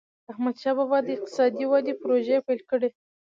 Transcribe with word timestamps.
احمدشاه 0.31 0.75
بابا 0.77 0.97
به 1.01 1.05
د 1.05 1.09
اقتصادي 1.15 1.65
ودي 1.71 1.93
پروژي 2.01 2.37
پیل 2.47 2.61
کړي. 2.69 2.89